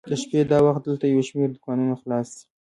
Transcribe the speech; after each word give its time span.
د 0.09 0.11
شپې 0.21 0.39
دا 0.51 0.59
وخت 0.67 0.81
دلته 0.85 1.05
یو 1.07 1.21
شمېر 1.29 1.49
دوکانونه 1.51 1.93
خلاص 2.01 2.27
دي. 2.35 2.41